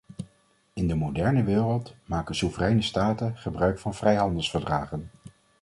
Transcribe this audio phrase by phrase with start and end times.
[0.73, 5.09] In de moderne wereld maken soevereine staten gebruik van vrijhandelsverdragen.